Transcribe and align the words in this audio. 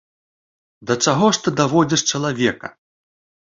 Да 0.91 0.97
чаго 1.03 1.29
ж 1.37 1.45
ты 1.45 1.49
даводзіш 1.61 2.01
чалавека! 2.15 2.75